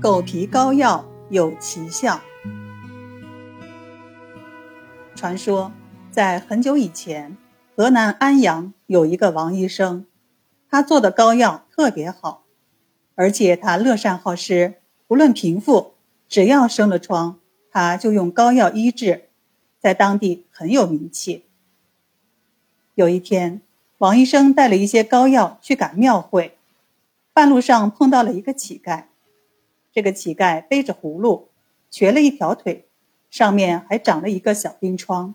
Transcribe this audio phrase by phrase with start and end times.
[0.00, 2.20] 狗皮膏药有奇效。
[5.16, 5.72] 传说
[6.12, 7.36] 在很久以前，
[7.74, 10.06] 河南安阳有一个王医生，
[10.70, 12.44] 他做的膏药特别好，
[13.16, 14.74] 而且他乐善好施，
[15.08, 15.94] 不论贫富，
[16.28, 17.40] 只要生了疮，
[17.72, 19.24] 他就用膏药医治，
[19.80, 21.46] 在当地很有名气。
[22.94, 23.60] 有一天，
[23.98, 26.56] 王医生带了一些膏药去赶庙会，
[27.32, 29.06] 半路上碰到了一个乞丐。
[29.98, 31.48] 这个乞丐背着葫芦，
[31.90, 32.86] 瘸了一条腿，
[33.30, 35.34] 上面还长了一个小冰疮。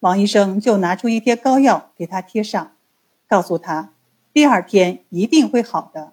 [0.00, 2.76] 王医生就拿出一贴膏药给他贴上，
[3.26, 3.94] 告诉他
[4.30, 6.12] 第二天一定会好的。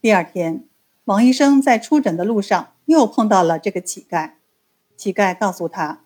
[0.00, 0.64] 第二天，
[1.04, 4.32] 王医生在出诊的路上又碰到了这个乞丐，
[4.96, 6.00] 乞丐告诉他，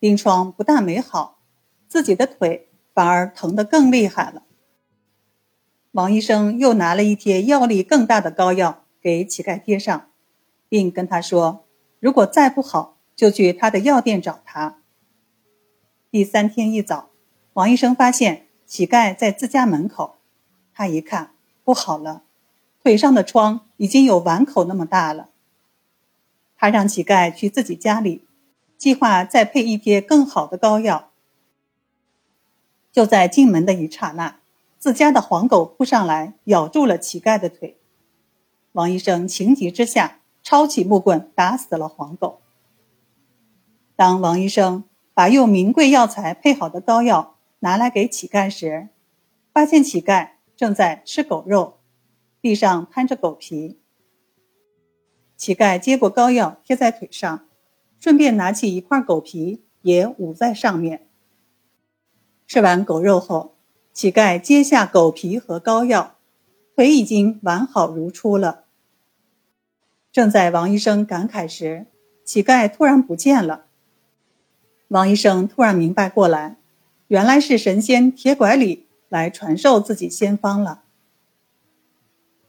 [0.00, 1.38] 冰疮不但没好，
[1.86, 4.42] 自己的腿反而疼得更厉害了。
[5.92, 8.80] 王医生又拿了一贴药力更大的膏药。
[9.04, 10.08] 给乞丐贴上，
[10.66, 11.66] 并跟他说
[12.00, 14.78] ：“如果再不好，就去他的药店找他。”
[16.10, 17.10] 第三天一早，
[17.52, 20.16] 王医生发现乞丐在自家门口。
[20.72, 22.22] 他一看，不好了，
[22.82, 25.28] 腿上的疮已经有碗口那么大了。
[26.56, 28.24] 他让乞丐去自己家里，
[28.78, 31.10] 计划再配一贴更好的膏药。
[32.90, 34.40] 就在进门的一刹那，
[34.78, 37.76] 自家的黄狗扑上来，咬住了乞丐的腿。
[38.74, 42.40] 王医生情急之下，抄起木棍打死了黄狗。
[43.94, 44.82] 当王医生
[45.14, 48.88] 把用名贵药材配好的膏药拿来给乞丐时，
[49.52, 51.78] 发现乞丐正在吃狗肉，
[52.40, 53.78] 地上摊着狗皮。
[55.36, 57.46] 乞丐接过膏药贴在腿上，
[58.00, 61.06] 顺便拿起一块狗皮也捂在上面。
[62.48, 63.54] 吃完狗肉后，
[63.92, 66.16] 乞丐揭下狗皮和膏药，
[66.74, 68.63] 腿已经完好如初了。
[70.14, 71.86] 正在王医生感慨时，
[72.24, 73.64] 乞丐突然不见了。
[74.86, 76.54] 王医生突然明白过来，
[77.08, 80.84] 原来是神仙铁拐李来传授自己仙方了。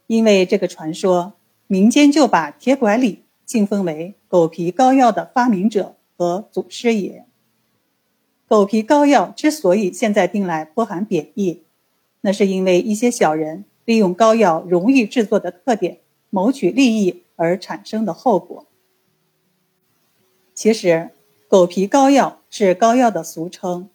[0.06, 1.32] 因为这个传说，
[1.66, 7.26] 民间就把铁拐李敬奉为狗皮膏药的发明者和祖师爷。
[8.46, 11.64] 狗皮膏药之所以现在听来颇含贬义，
[12.20, 15.98] 那是因为一些小人利用膏药容易制作的特点，
[16.30, 17.24] 谋取利益。
[17.36, 18.66] 而产生的后果。
[20.54, 21.10] 其实，
[21.48, 23.88] 狗皮膏药是膏药的俗称。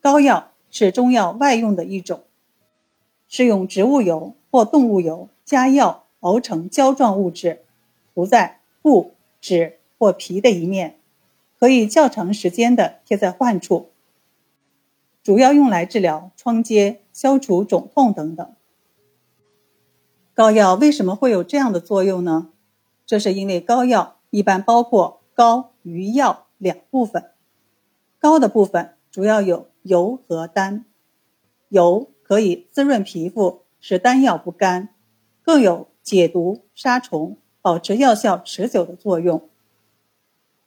[0.00, 2.22] 膏药是中药外用的一种，
[3.26, 7.64] 是用植物油或动物油加药熬成胶状物质，
[8.14, 10.98] 涂在布、纸或皮的一面，
[11.58, 13.90] 可以较长时间的贴在患处。
[15.22, 18.54] 主要用来治疗疮疖、消除肿痛等等。
[20.34, 22.50] 膏药为什么会有这样的作用呢？
[23.06, 27.30] 这是因为膏药一般包括膏与药两部分，
[28.18, 30.84] 膏的部分主要有油和丹，
[31.68, 34.88] 油可以滋润皮肤，使丹药不干，
[35.42, 39.48] 更有解毒、杀虫、保持药效持久的作用。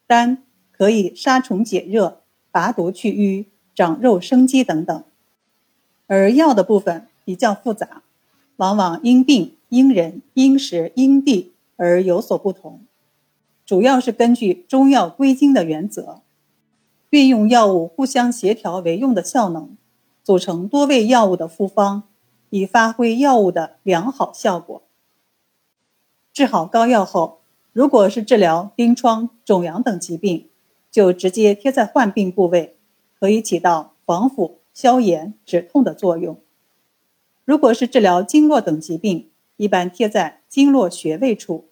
[0.08, 2.22] 丹可以杀虫解热、
[2.52, 5.04] 拔毒去瘀、长肉生肌等等，
[6.08, 8.02] 而药的部分比较复杂，
[8.56, 11.54] 往往因病因人因时因地。
[11.80, 12.82] 而有所不同，
[13.66, 16.24] 主要是根据中药归经的原则，
[17.10, 19.78] 运用药物互相协调为用的效能，
[20.22, 22.04] 组成多味药物的复方，
[22.50, 24.84] 以发挥药物的良好效果。
[26.34, 27.40] 治好膏药后，
[27.72, 30.50] 如果是治疗冰疮、肿疡等疾病，
[30.92, 32.76] 就直接贴在患病部位，
[33.18, 36.38] 可以起到防腐、消炎、止痛的作用。
[37.46, 41.69] 如果是治疗经络等疾病，一般贴在经络穴位处。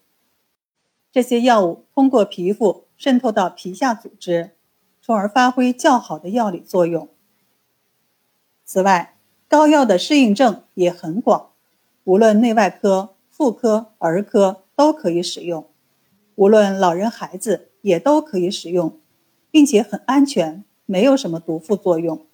[1.11, 4.51] 这些药物通过皮肤渗透到皮下组织，
[5.01, 7.09] 从而发挥较好的药理作用。
[8.65, 9.17] 此外，
[9.47, 11.51] 膏药的适应症也很广，
[12.03, 15.67] 无论内外科、妇科、儿科都可以使用，
[16.35, 18.99] 无论老人孩子也都可以使用，
[19.49, 22.25] 并且很安全，没有什么毒副作用。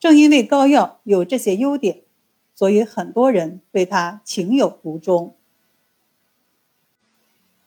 [0.00, 2.02] 正因为膏药有这些优点，
[2.54, 5.36] 所以很多人对它情有独钟。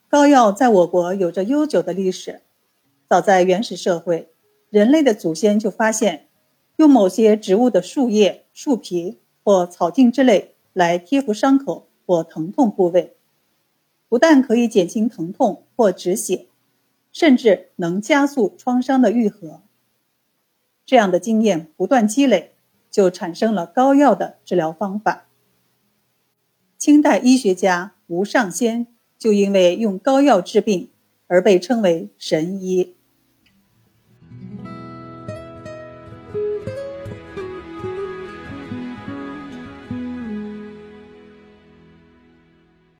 [0.08, 2.42] 膏药在我国有着悠久的历史。
[3.08, 4.30] 早在原始社会，
[4.70, 6.28] 人类的祖先就发现，
[6.76, 13.16] 用某些植物的树叶、树皮或草茎之类来贴敷伤口或疼痛部位，
[14.08, 16.46] 不但可以减轻疼痛或止血，
[17.10, 19.62] 甚至能加速创伤的愈合。
[20.84, 22.54] 这样的经验不断积累，
[22.90, 25.26] 就产生了膏药的治疗方法。
[26.78, 28.86] 清代医学家吴尚先
[29.18, 30.88] 就因为用膏药治病
[31.26, 32.95] 而被称为神医。